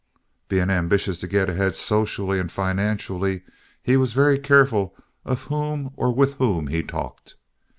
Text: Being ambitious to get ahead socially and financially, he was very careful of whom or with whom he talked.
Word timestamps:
Being 0.49 0.71
ambitious 0.71 1.19
to 1.19 1.27
get 1.27 1.47
ahead 1.47 1.75
socially 1.75 2.39
and 2.39 2.51
financially, 2.51 3.43
he 3.83 3.97
was 3.97 4.13
very 4.13 4.39
careful 4.39 4.95
of 5.25 5.43
whom 5.43 5.91
or 5.95 6.11
with 6.11 6.33
whom 6.39 6.65
he 6.69 6.81
talked. 6.81 7.35